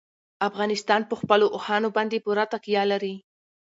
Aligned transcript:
افغانستان 0.49 1.01
په 1.09 1.15
خپلو 1.21 1.45
اوښانو 1.55 1.89
باندې 1.97 2.23
پوره 2.25 2.45
تکیه 2.53 2.83
لري. 2.91 3.15